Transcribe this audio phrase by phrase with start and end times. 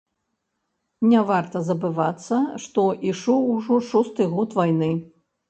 [1.11, 4.91] Не варта забывацца, што ішоў ужо шосты год вайны.